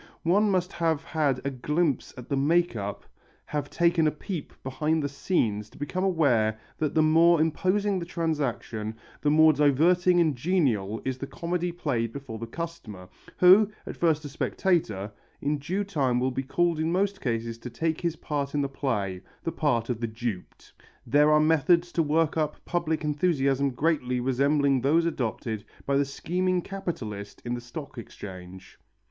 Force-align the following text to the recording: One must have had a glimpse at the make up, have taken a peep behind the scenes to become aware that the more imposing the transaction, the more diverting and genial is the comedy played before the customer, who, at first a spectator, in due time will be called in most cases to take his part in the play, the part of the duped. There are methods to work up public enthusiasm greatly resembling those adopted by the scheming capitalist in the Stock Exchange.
One 0.23 0.49
must 0.49 0.73
have 0.73 1.03
had 1.03 1.41
a 1.45 1.51
glimpse 1.51 2.11
at 2.17 2.27
the 2.27 2.35
make 2.35 2.75
up, 2.75 3.03
have 3.45 3.69
taken 3.69 4.07
a 4.07 4.11
peep 4.11 4.51
behind 4.63 5.03
the 5.03 5.07
scenes 5.07 5.69
to 5.69 5.77
become 5.77 6.03
aware 6.03 6.57
that 6.79 6.95
the 6.95 7.03
more 7.03 7.39
imposing 7.39 7.99
the 7.99 8.05
transaction, 8.07 8.95
the 9.21 9.29
more 9.29 9.53
diverting 9.53 10.19
and 10.19 10.35
genial 10.35 11.03
is 11.05 11.19
the 11.19 11.27
comedy 11.27 11.71
played 11.71 12.13
before 12.13 12.39
the 12.39 12.47
customer, 12.47 13.09
who, 13.37 13.69
at 13.85 13.95
first 13.95 14.25
a 14.25 14.29
spectator, 14.29 15.11
in 15.39 15.59
due 15.59 15.83
time 15.83 16.19
will 16.19 16.31
be 16.31 16.41
called 16.41 16.79
in 16.79 16.91
most 16.91 17.21
cases 17.21 17.59
to 17.59 17.69
take 17.69 18.01
his 18.01 18.15
part 18.15 18.55
in 18.55 18.61
the 18.63 18.67
play, 18.67 19.21
the 19.43 19.51
part 19.51 19.87
of 19.91 19.99
the 19.99 20.07
duped. 20.07 20.73
There 21.05 21.29
are 21.29 21.39
methods 21.39 21.91
to 21.91 22.01
work 22.01 22.37
up 22.37 22.55
public 22.65 23.03
enthusiasm 23.03 23.69
greatly 23.69 24.19
resembling 24.19 24.81
those 24.81 25.05
adopted 25.05 25.63
by 25.85 25.95
the 25.95 26.05
scheming 26.05 26.63
capitalist 26.63 27.39
in 27.45 27.53
the 27.53 27.61
Stock 27.61 27.99
Exchange. 27.99 28.79